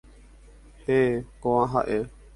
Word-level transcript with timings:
Héẽ, 0.87 1.21
kóva 1.43 1.65
ha'e 1.75 1.99